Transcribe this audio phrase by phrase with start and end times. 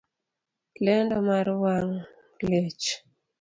[0.83, 1.99] Lendo mar wang'
[2.49, 2.85] liech